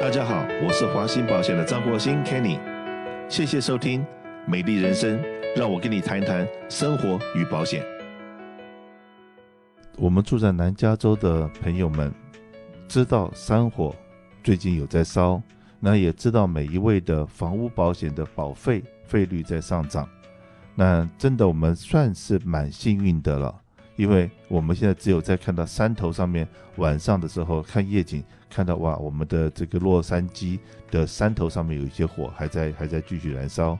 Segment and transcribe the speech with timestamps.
[0.00, 2.60] 大家好，我是华兴保险的张国兴 Kenny，
[3.28, 4.06] 谢谢收听
[4.46, 5.20] 美丽人生，
[5.56, 7.84] 让我跟你谈一谈生活与保险。
[9.96, 12.14] 我们住在南加州的朋友们
[12.86, 13.92] 知道山火
[14.44, 15.42] 最近有在烧，
[15.80, 20.08] 那也知道每一位的房屋保险的保费费率在上涨，
[20.76, 23.52] 那真的我们算是蛮幸运的了。
[23.98, 26.46] 因为我们现在只有在看到山头上面，
[26.76, 30.56] 晚上的时候看夜景，看到哇，我们的这个洛杉矶
[30.88, 33.76] 的山头上面有一些火还在还在继续燃烧，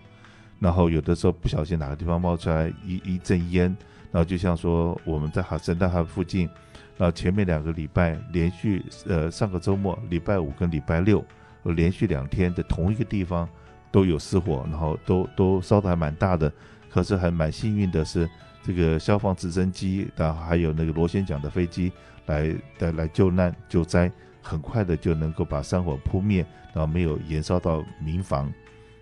[0.58, 3.66] 然后有的时候不小心哪个地方冒出来一一阵烟，
[4.10, 6.50] 然后就像说我们在哈圣诞海附近，
[6.96, 11.24] 然后前面两个礼拜连续呃上个周末礼拜五跟礼拜六
[11.62, 13.48] 连续两天的同一个地方
[13.92, 16.52] 都有失火，然后都都烧得还蛮大的，
[16.90, 18.28] 可是还蛮幸运的是。
[18.62, 21.90] 这个消防直升机，然后还有那个螺旋桨的飞机
[22.26, 24.12] 来来来救难救灾，
[24.42, 26.44] 很快的就能够把山火扑灭，
[26.74, 28.52] 然后没有延烧到民房。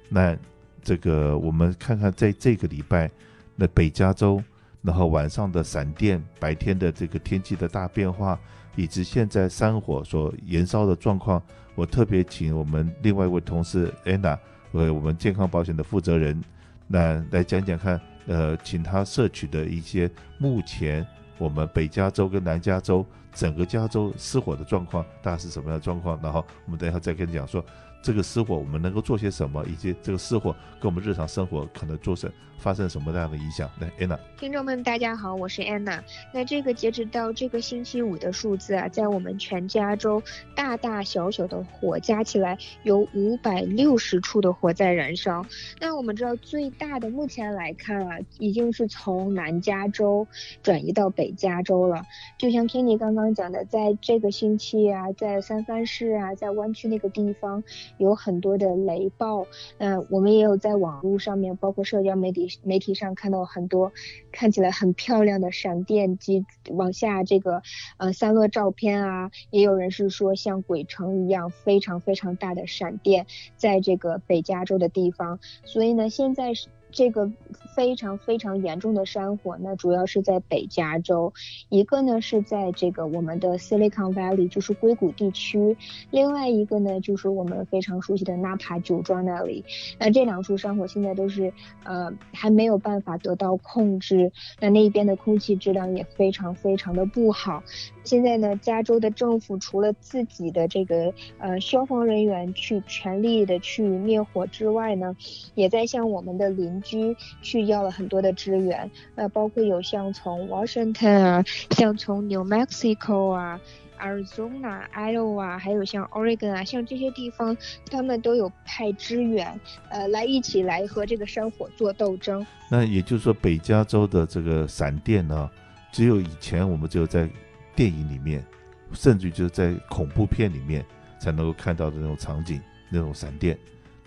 [0.08, 0.36] 那
[0.82, 3.10] 这个我们看看在这个礼拜，
[3.56, 4.40] 那北加州，
[4.82, 8.38] 然后晚上的闪电，白天的这个天气的大变化，
[8.76, 11.42] 以及现在山火所延烧的状况，
[11.74, 14.38] 我特别请我们另外一位同事 Anna，
[14.70, 16.40] 为我们健康保险的负责人，
[16.86, 18.00] 那来讲讲看。
[18.26, 21.06] 呃，请他摄取的一些目前
[21.38, 26.18] 我们北加州跟南加州整个加州失火的状况，大概是什么样的状况？
[26.22, 27.64] 然后我们等一下再跟你讲说。
[28.02, 33.68] 这个失火我们能够做些什么，以及这个失火跟我们日常生活可能做什发生什么样的影响？
[33.80, 36.00] 来，Anna，听众们大家好，我是 Anna。
[36.32, 40.22] 那这个截止到这个星期五的数字啊，在我们全加州
[40.54, 45.44] 大大小小的火加起来有五百六十处的火在燃烧。
[45.80, 50.26] 那我们知道最大的目前来看啊，已经是从南加州
[50.62, 52.02] 转移到北加州了。
[52.38, 57.62] 就像 Kenny 刚刚讲的，在这个星期啊，在三藩市啊，在湾区那个地方。
[57.98, 59.46] 有很多的雷暴，
[59.78, 63.92] 嗯、我们也有在网络上面，包括社交媒体媒体上看到很多
[64.32, 67.62] 看起来很漂亮的闪电及往下这个
[67.96, 73.26] 呃散落照片啊，也有人是说像鬼城一样非常非常大的闪电
[73.56, 76.68] 在这个北加州的地方，所以呢，现在是。
[76.90, 77.30] 这个
[77.74, 81.32] 非常非常严重的山火，那主要是在北加州，
[81.68, 85.76] 一个呢是在这个我们的 Silicon Valley，就是硅谷地区，
[86.10, 89.64] 另外一个呢就是我们非常熟悉的纳帕酒庄那里。
[89.98, 91.52] 那这两处山火现在都是
[91.84, 97.62] 呃还没有办法得到控制，那那边的空气质量也非常非常的不好。
[98.04, 105.14] 现在呢，加州的政府除了自己的这个呃消防人员去全力的去灭火之外呢，
[105.54, 113.60] 也在向我们的邻居去要了很多的支援，呃，包括有像从 Washington 啊，像从 New Mexico 啊、
[113.98, 117.56] Arizona、Iowa，还有像 Oregon 啊，像这些地方，
[117.90, 122.44] 他们都有派支援，呃，来一起来和这个山火做斗争。
[122.70, 125.50] 那也就是说，北加州的这个闪电呢，
[125.92, 127.28] 只有以前我们只有在
[127.74, 128.44] 电影里面，
[128.92, 130.84] 甚至于就是在恐怖片里面
[131.18, 132.60] 才能够看到的那种场景，
[132.90, 133.58] 那种闪电。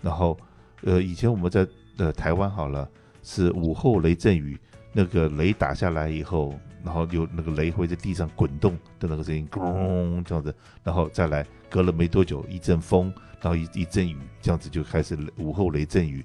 [0.02, 0.38] 然后，
[0.82, 1.66] 呃，以前我们在。
[1.98, 2.88] 呃，台湾好了，
[3.22, 4.58] 是午后雷阵雨，
[4.92, 16.24] 那个雷打下来以后，然后有那个雷会在地上滚动的那个声音，咣这样子，然后再来隔了没多久一阵风，然后一一阵雨，这样子就开始午后雷阵雨。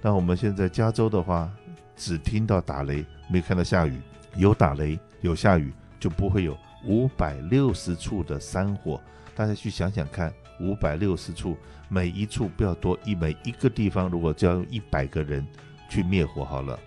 [0.00, 1.48] 那我们现在加州的话，
[1.94, 4.00] 只听到打雷，没看到下雨。
[4.34, 9.00] 有打雷有下雨，就不会有五百六十处的山火。
[9.36, 10.32] 大家去想想看。
[10.62, 11.56] 五百六十处，
[11.88, 15.44] 每一处不要多，一每一个地方，如果就要用一百个人
[15.90, 16.78] 去灭火好了，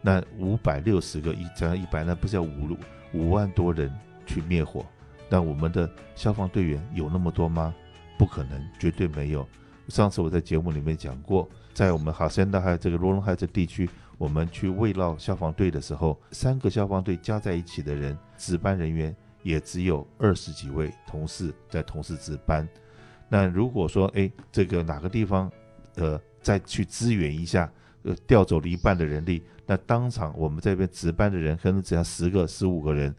[0.00, 2.76] 那五百六十个一加一百，那不是要五
[3.12, 3.92] 五万多人
[4.26, 4.84] 去灭火？
[5.28, 7.74] 那我们的消防队员有那么多吗？
[8.18, 9.46] 不可能，绝对没有。
[9.88, 22.66] 上次我在节目里面讲过，在我们哈森大海这个罗龙海这地区，我们去慰劳消防队的时候，三个消防队加在一起的人，值班人员也只有二十几位同事在同时值班。
[23.32, 25.50] 那如果说，哎，这个哪个地方，
[25.94, 33.14] 呃，再去支援一下，呃，调走了一半的人力，那当场我们这边值班的人可能只要十个、十五个人。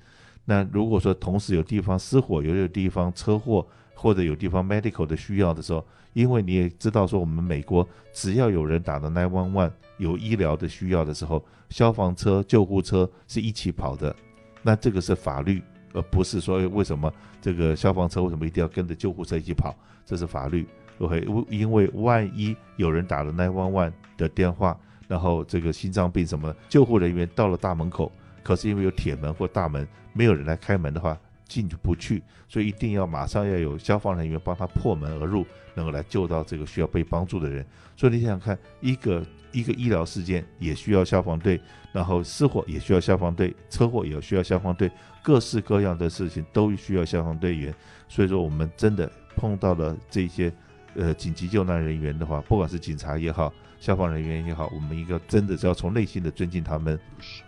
[0.46, 3.66] 那如果说同时有地方失火，有有地方车祸，
[3.96, 5.84] 或者有地方 medical 的需要的时候，
[6.14, 14.16] 因为你也知道说，我们美国只要有人打的911，有医疗的需要的时候，消防车、救护车是一起跑的，
[14.62, 15.60] 那这个是法律。
[15.94, 17.12] 而不是说为什么
[17.42, 19.76] 这个消防车为什么一定要跟着救护车一起跑？
[20.06, 20.68] 这是法律。
[21.00, 28.12] OK，因为万一有人打了 nine one one 的电话，然后这个心脏病什么，救护人员到了大门口，
[28.44, 31.18] 可是因为有铁门或大门，没有人来开门的话，
[31.48, 35.46] 进不去，所以一定要马上要有消防人员帮他破门而入，
[35.76, 37.66] 能够来救到这个需要被帮助的人。
[37.96, 41.60] 所以你想想看，一个一个医疗事件也需要消防队，
[41.92, 44.90] 然后失火也需要消防队，车祸也需要消防队，
[45.22, 47.74] 各式各样的事情都需要消防队员。
[48.08, 50.52] 所以说，我们真的碰到了这些
[50.96, 53.54] 呃紧急救难人员的话，不管是警察也好。
[53.84, 56.98] 消防人员也好，我们一个真的是要从内心的尊敬他们。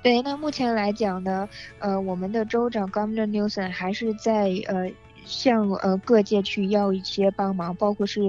[0.03, 1.47] 对，那目前来讲呢，
[1.79, 4.91] 呃，我们的州长 Governor Newsom 还是在呃。
[5.25, 8.22] 向呃各界去要一些帮忙，包括是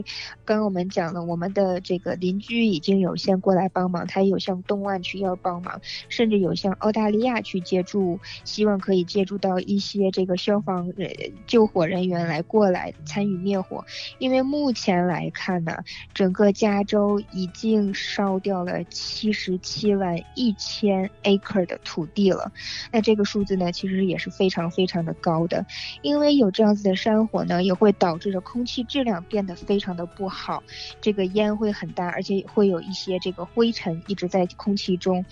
[0.44, 11.12] 刚刚我们讲了，我们的这个邻居已经有先过来帮忙，他有向东岸去要帮忙，甚至有向澳大利亚去借助，希望可以借助到一些这个消防人
[11.46, 13.84] 救火人员来过来参与灭火。
[14.18, 15.76] 因为目前来看呢，
[16.14, 22.50] 整个加州已经烧掉了七十七万一千 acre 的土地了，
[22.90, 25.66] 那这个数字呢，其实也是非常非常的高的，
[26.00, 26.85] 因为有这样子。
[26.88, 30.62] 的山火呢，也会导致着空气质量变得非常的不好，
[31.00, 35.24] 这个烟会很大，而且会有一些这个灰尘一直在空气中，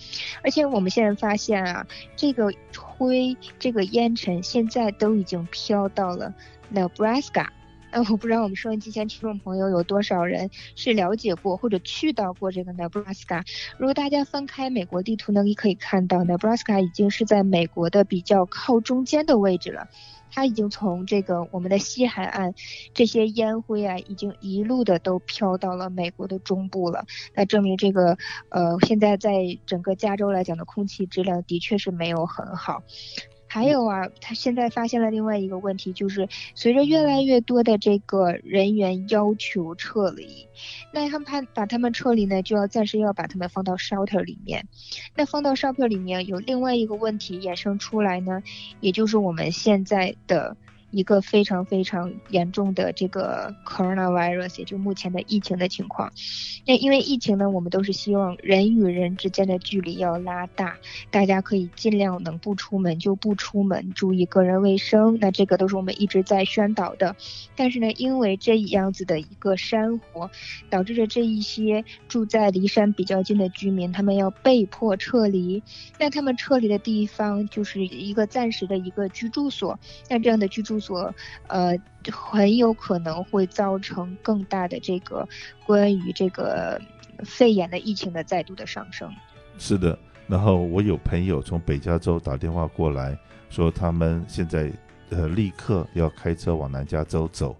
[0.42, 1.86] 而且我们现在发现啊，
[2.16, 6.34] 这个灰这个烟尘现在都已经飘到了
[6.72, 7.46] Nebraska。
[7.96, 13.44] 那我不知道我们收音机前听众朋友有多少人是了解过或者去到过这个 Nebraska。
[13.78, 19.86] 如果大家翻开美国地图呢，你可以看到 Nebraska 已经是在美国的比较靠中间的位置了。
[20.34, 22.54] 它已经从这个我们的西海岸，
[22.92, 27.06] 这些烟灰啊，已经一路的都飘到了美国的中部了。
[27.34, 32.82] 那证明这个，呃，现在在整个加州来讲的空气质量的确是没有很好。
[33.54, 40.48] 还有啊，他现在发现了另外一个问题，就是随着越来越多的这个人员要求撤离，
[40.92, 44.66] 那他们怕把他们撤离呢，就要暂时要把他们放到 shelter 里面。
[45.14, 48.42] 那放到 shelter 里面有另外一个问题衍生出来呢，
[48.80, 50.56] 也就是我们现在的。
[50.94, 56.12] 一个非常非常严重的这个 coronavirus，也就目前的疫情的情况。
[56.64, 60.79] 那因为疫情呢，我们都是希望人与人之间的距离要拉大，
[61.11, 65.19] 大家可以尽量能不出门就不出门，注意个人卫生。
[65.20, 67.17] 那这个都是我们一直在宣导的。
[67.56, 70.31] 但是呢，因为这样子的一个山火，
[70.70, 75.62] 导致着这一些住在离山比较近的居民，他们要被迫撤离。
[75.99, 79.79] 那他们撤离的地方就是一个暂时的一个居住所。
[80.08, 81.12] 那这样的居住所。
[81.48, 81.75] 呃，
[82.12, 85.26] 很有可能会造成更大的这个
[85.66, 86.81] 关于这个
[87.25, 89.10] 肺炎的疫情的再度的上升。
[89.58, 94.70] 是的，然后我有朋友从北加州打电话过来，说他们现在
[95.10, 97.56] 呃立刻要开车往南加州走。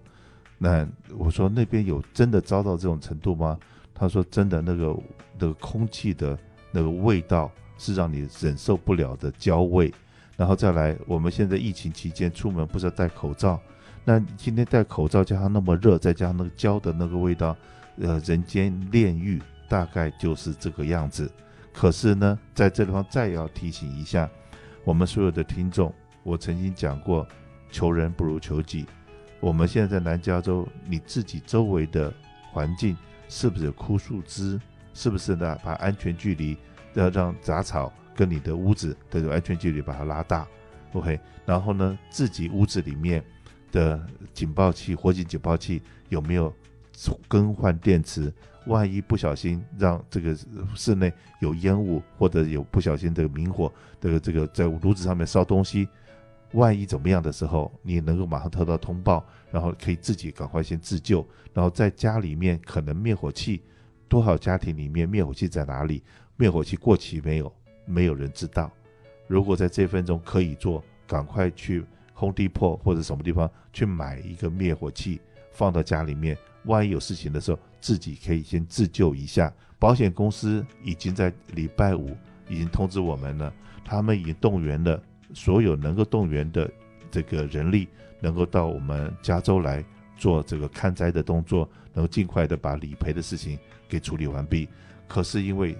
[0.57, 0.87] 那
[1.17, 3.57] 我说那边有真的遭到这种程度吗？
[3.93, 4.95] 他说真的，那个
[5.39, 6.37] 那个空气的
[6.71, 9.93] 那个味道是让你忍受不了的焦味。
[10.37, 13.59] 然后再来，我们现在疫情期间出门不是要戴口罩？
[14.03, 17.55] 那今天戴口罩加上那么热，再加上那个焦的那个味道，
[17.99, 21.31] 呃，人间炼狱大概就是这个样子。
[21.73, 24.29] 可是呢，在这地方再要提醒一下
[24.83, 25.93] 我们所有的听众，
[26.23, 27.27] 我曾经讲过，
[27.71, 28.85] 求人不如求己。
[29.39, 32.13] 我们现在在南加州，你自己周围的
[32.51, 32.95] 环境
[33.27, 34.59] 是不是枯树枝？
[34.93, 35.57] 是不是呢？
[35.63, 36.57] 把安全距离
[36.93, 37.91] 要让杂草。
[38.15, 40.47] 跟你的屋子的安全距离把它拉大
[40.93, 43.23] ，OK，然后呢，自己屋子里面
[43.71, 44.01] 的
[44.33, 46.53] 警报器、火警警报器有没有
[47.27, 48.33] 更换电池？
[48.67, 50.35] 万一不小心让这个
[50.73, 55.87] 室内有烟雾，或者有不小心这个明火的这个在炉子上面烧东西，
[56.53, 61.23] 万一怎么样的时候，你能够马上得到通报，然后可以自己赶快先自救。
[61.53, 63.61] 然后在家里面可能灭火器
[64.07, 66.01] 多少家庭里面灭火器在哪里？
[66.35, 67.53] 灭火器过期没有？
[67.85, 68.71] 没有人知道，
[69.27, 71.83] 如果在这分钟可以做，赶快去
[72.15, 76.37] Home Depot 或者什么地方去买一个灭火器，放到家里面。
[76.63, 79.53] 万一有事情的时候，自己可以先自救一下。
[79.77, 84.99] 保险公司已经在礼拜五已经通知我们了，他们已经动员了
[85.33, 86.71] 所有能够动员的
[87.11, 87.87] 这个人力，
[88.19, 89.85] 能够到我们加州来
[90.17, 94.67] 做这个看灾的动作，能够尽快的把理赔的事情给处理完毕。
[95.07, 95.77] 可是因为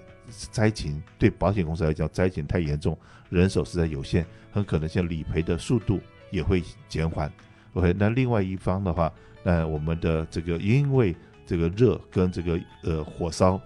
[0.51, 2.98] 灾情对保险公司来讲，灾情太严重，
[3.29, 6.00] 人手实在有限，很可能像理赔的速度
[6.32, 7.32] 也会减缓。
[7.74, 9.12] OK，那另外一方的话，
[9.44, 11.15] 那我们的这个因为
[11.46, 13.60] 这个热跟这个呃火烧，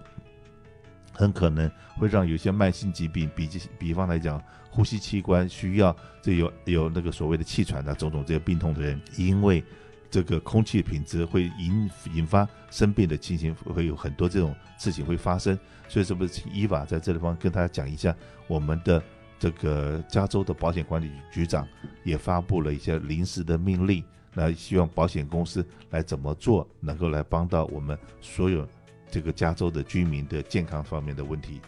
[1.12, 3.48] 很可能会让有些慢性疾病，比
[3.78, 9.62] 比方来讲，呼吸器官需要这有有那个所谓的气喘的种种这些病痛的人，因为。
[10.10, 15.58] 这个空气品质会引引发生病的情形，会有很多这种事情会发生。
[15.88, 18.14] 所以，是不是请伊娃在这地方跟大家讲一下
[18.46, 19.02] 我们的
[19.38, 21.66] 这个加州的保险管理局长
[22.04, 28.66] 也发布了一些临时的命令，来希望保险公司来怎么做，能够来帮到我们所有
[29.10, 31.60] 这个加州的居民的健康方面的问题。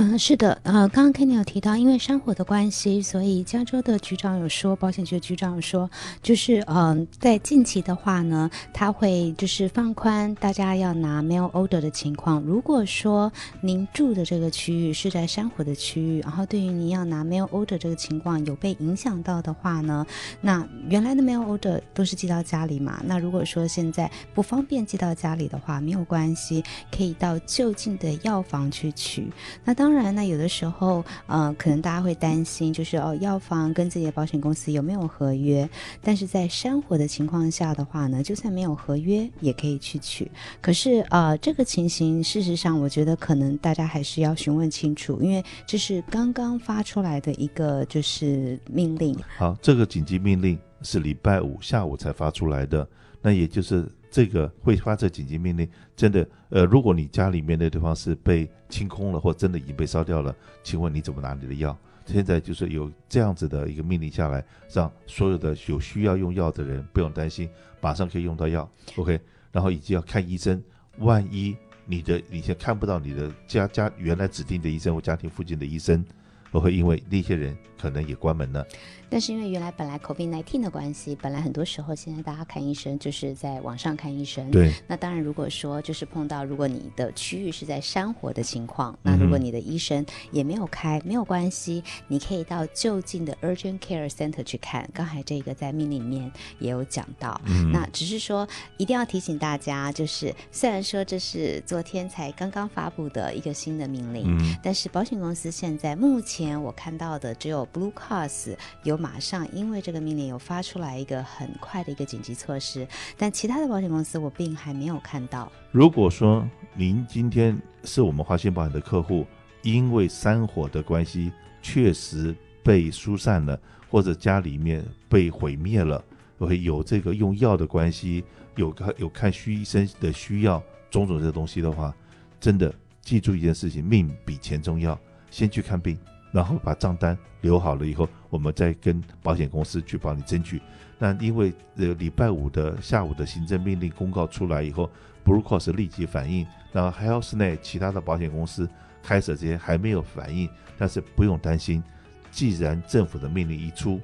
[0.00, 5.90] 嗯，是的，呃，刚刚肯定有提到，因为山火的关系，所以加州的局长有说，保险局局长有说，
[6.22, 12.40] 就是嗯、呃，在近期的话呢，他会就是放宽大家要拿 mail order 的情况。
[12.42, 20.06] 如果说您住的这个区域是在山火的区域，然后对于您要拿 mail order 这个情况有被影响到的话呢，
[20.40, 23.02] 那原来的 mail order 都是寄到家里嘛。
[23.04, 26.62] 那如果说现在不方便寄到家里的话，没有关系，
[26.96, 29.26] 可以到就近的药房去取。
[29.64, 35.68] 那当然呢，有的时候，呃，可能大家会担心，就是哦，药房跟自己的保险公司有没有合约？
[36.02, 40.30] 但是在山火的情况下的话呢，就算没有合约，也可以去取。
[40.60, 49.16] 可是，呃，这个情形，事实上，我觉得可能大家还是要询问清楚，因为这是刚刚发出来的一个就是命令。
[49.36, 52.88] 好，这个紧急命令是礼拜五下午才发出来的，
[53.22, 53.88] 那也就是。
[54.10, 61.76] 这个会发这紧急命令，真的，呃，如果你家里面的地方是被清空了，或真的已经被烧掉了，请问你怎么拿你的药？
[62.06, 67.48] 现在就是有这样子的一个命令下来，让所有的有需要用药的人不用担心，
[67.82, 69.20] 马上可以用到药，OK。
[69.52, 70.62] 然后以及要看医生，
[70.98, 76.02] 万一你的你现在看不到你的家家原来指定的医生或家庭附近的医生，
[76.50, 78.66] 会会因为那些人可能也关门了。
[79.10, 84.50] 但是因为原来本来 COVID-19 的关系，本来很多时候现在大家看医生就是在网上看医生。
[84.50, 84.70] 对。
[84.86, 94.86] 那当然，如果说就是碰到如果你的区域是在山火的情况，那如果你的医生也没有开，没有关系，你可以到就近的 Urgent Care Center 去看。
[94.92, 97.40] 刚才这个在命令里面也有讲到。
[97.46, 97.72] 嗯。
[97.72, 108.98] 那只是说一定要提醒大家，就是虽然说这是昨天才刚刚发布的一个新的命令，嗯，但是保险公司现在目前前我看到的只有 Blue Cross 有。
[108.98, 112.84] 马上，因为这个命令有发出来一个很快的一个紧急措施，
[113.16, 115.50] 但其他的保险公司我并还没有看到。
[115.70, 119.24] 如果说您今天是我们华信保险的客户，
[119.62, 121.30] 因为山火的关系
[121.62, 126.04] 确实被疏散了，或者家里面被毁灭了，
[126.38, 128.24] 会有这个用药的关系，
[128.56, 131.94] 有看有看需医生的需要，种种这东西的话，
[132.40, 134.98] 真的记住一件事情：命比钱重要，
[135.30, 135.96] 先去看病。
[136.38, 140.62] 然后把账单留好了以后，我们再跟保险公司去帮你争取。
[140.96, 144.88] 那因为呃礼拜五的下午的行政命令公告出来以后
[145.24, 148.70] ，Blue Cross 立即反应，然后 Health Net 其他的保险公司
[149.02, 151.82] 开始这些还没有反应，但是不用担心，
[152.30, 154.00] 既然政府的命令一出，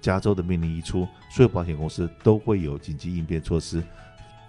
[0.00, 3.84] 加州的命令一出，所有保险公司都会有紧急应变措施。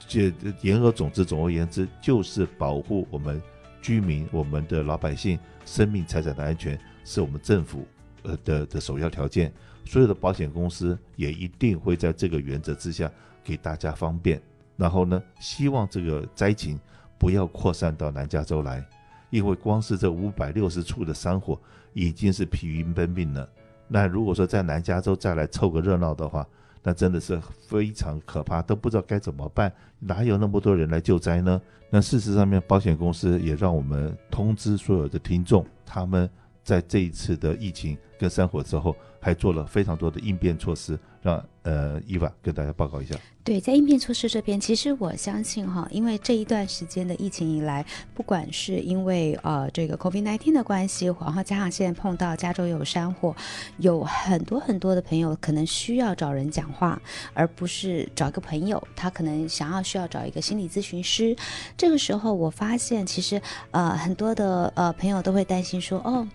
[0.07, 3.41] 这言而总之，总而言之，就是保护我们
[3.81, 6.79] 居民、我们的老百姓生命财产的安全。
[7.03, 7.85] 是我们政府
[8.23, 9.51] 呃的的首要条件，
[9.85, 13.11] 所有的保险公司也一定会在这个原则之下
[13.43, 14.41] 给大家方便。
[14.77, 16.79] 然后呢，希望这个灾情
[17.17, 18.83] 不要扩散到南加州来，
[19.29, 21.59] 因为光是这五百六十处的山火
[21.93, 23.47] 已经是疲于奔命了。
[23.87, 26.47] 那如果说在南加州再来凑个热闹的话，
[26.81, 31.61] 那真的是非常可怕，都不知道该怎么办，哪有那么多人来救灾呢？
[31.89, 36.29] 那事实上面，保险公司也让我们通知所有的听众，他们。
[36.63, 43.15] 在这一次的疫情跟山火之后，还做了非常多的应变措施，让呃伊娃跟大家报告一下。
[43.43, 53.35] 对，在应变措施这边，其实我相信哈，因为这一段时间的疫情以来，不管是因为呃这个 COVID-19 的关系，然后加上现在碰到加州有山火，
[53.77, 57.01] 有很多很多的朋友可能需要找人讲话，
[57.33, 61.35] 而不是找一个朋友，他可能想要需要找一个心理咨询师。
[61.75, 66.27] 这个时候，我发现其实呃很多的呃朋友都会担心说，哦，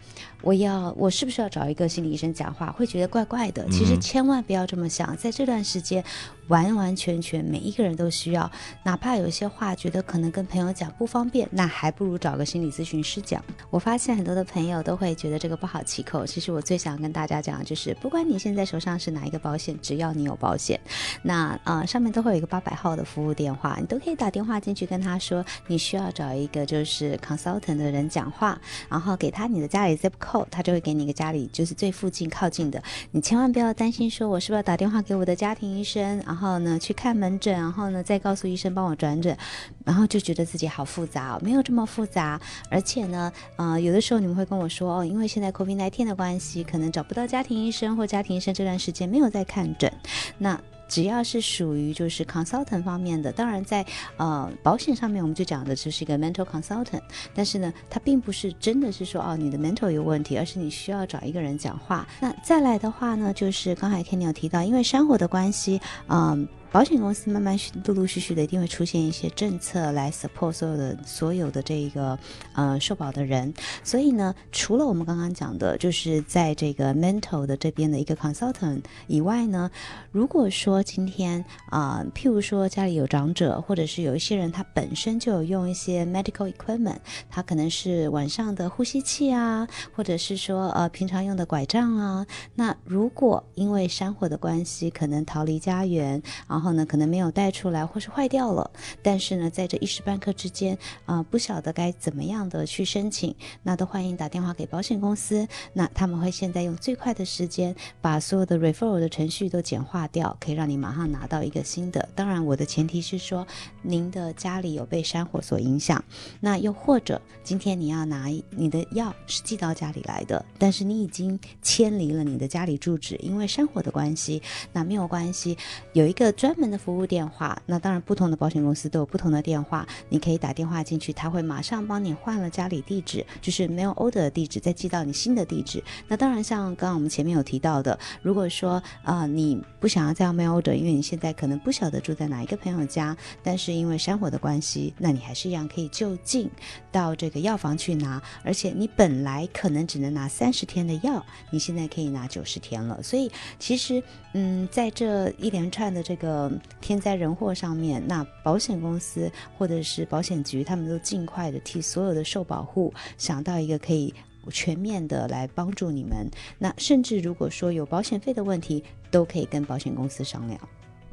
[0.43, 3.67] 我要我是不是要找一个心理医生讲话，会觉得怪怪的。
[3.71, 6.05] 其实千万不要这么想，在这段时间。
[6.49, 8.49] 完完全全每一个人都需要，
[8.85, 13.45] 哪怕有些话觉得可能跟朋友讲不方便，那还不如找个心理咨询师讲。
[13.69, 16.25] 我发现很多的朋友都会觉得这个不好启口。
[16.25, 20.81] 其实我最想跟大家讲的就是，不管你现在手上是哪一个保险，只要你有保险，
[21.23, 28.57] 那啊、呃、上面都会有一个八百号的服务电话，你都可以打电话进去跟他说，你需要找一个就是 consultant 的人讲话，
[28.89, 32.83] 然后给他你的家里 zip code，他就会给你一个家里就是最附近靠近的。
[33.13, 36.21] 你千万不要担心说，我是不是要打电话给我的家庭医生？
[36.27, 39.37] 然后呢，去看门诊，然后呢，再告诉医生帮我转诊，
[39.85, 42.41] 然后就觉得自己好复杂哦，没有这么复杂。
[42.69, 49.93] 而且呢，呃，有的时候你们会跟我说，哦，因为现在 COVID-19 的关系，可能找不到家庭医生，或家庭医生这段时间没有在看诊。
[50.39, 53.85] 那只要是属于就是 consultant 方面的，当然在
[54.17, 57.03] 呃保险上面我们就讲的就是一个 mental consultant，
[57.35, 62.07] 但是呢，它并不是真的是说哦你的 mental 有问题，而是你需要找一个人讲话。
[62.21, 66.47] 那再来的话呢，就是刚才 Kenny 有提到，因为山火的关系，嗯。
[66.77, 72.19] 保险公司慢慢陆陆续续的一定会出现一些政策来 support 所有的所有的这个
[72.53, 79.71] 呃受保的人，所以呢，除了我们刚刚讲的，就是在这个 mental 的这边的一个 consultant 以外呢，
[80.13, 86.99] 如果说今天啊、譬如说家里有长者，或者是有一些人他本身就有用一些 medical equipment，
[87.31, 98.71] 他可能是晚上的呼吸器啊，或者是说呃平常用的拐杖啊，那如果因为山火的关系，可能逃离家园，然后呢，可能没有带出来，或是坏掉了。
[99.03, 105.47] 但是呢，在这一时半刻之间，啊、不晓得该怎么样的去申请，那都欢迎打电话给保险公司。
[105.73, 112.09] 那他们会现在用最快的时间，把所有的 referral 的程序都简化掉，可以让你马上拿到一个新的。
[112.15, 113.47] 当然，我的前提是说，
[113.83, 116.03] 您的家里有被山火所影响。
[116.41, 124.43] 那又或者，今天你要拿你的药是寄到家里来的，但是你已经迁离了你的家里住址，因为山火的关系，
[124.73, 125.57] 那没有关系，
[125.93, 135.83] 有一个专专门的服务电话，那当然不同的保险公司都有不同的电话，你可以打电话进去，他会马上帮你换了家里地址，就是没有 order 的地址，再寄到你新的地址。
[136.07, 146.49] 那当然，像刚刚我们前面有提到的，如果说啊、你不想要再要 mail order，因为你现在可能不晓得住在哪一个朋友家，但是因为山火的关系，那你还是一样可以就近
[146.93, 153.03] 到这个药房去拿，而且你本来可能只能拿三十天的药，你现在可以拿九十天了。
[153.03, 154.01] 所以其实
[154.35, 156.36] 嗯，在这一连串的这个。
[156.81, 164.13] 天灾人祸上面，那保险公司或者是保险局，他们都尽快的替所有的受保户想到一个可以
[164.51, 166.29] 全面的来帮助你们。
[166.59, 170.61] 那甚至如果说有保险费的问题，都可以跟保险公司商量。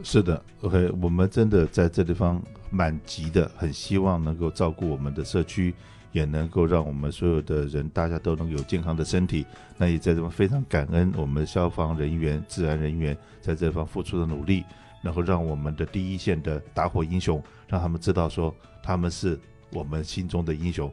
[0.03, 5.73] 是的，OK，我们真的在这地方蛮急的，很希望能够照顾我们的社区，
[6.11, 9.45] 也能够让我们所有的人大家都能有健康的身体。
[9.77, 14.63] 那也在这边非常感恩我们消防人员、治安人员在这方付出的努力。
[15.03, 19.39] 然后让我们的第一线的打火英雄，让他们知道说他们是
[19.71, 20.91] 我们心中的英雄。